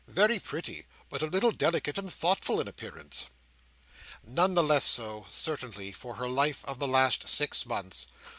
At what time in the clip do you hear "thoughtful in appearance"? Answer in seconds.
2.11-3.27